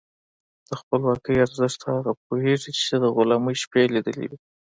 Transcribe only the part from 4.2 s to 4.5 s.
وي.